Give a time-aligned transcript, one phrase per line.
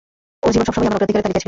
[0.43, 1.39] ওর জীবন সবসময়ই আমার অগ্রাধিকারের তালিকায় ছিল!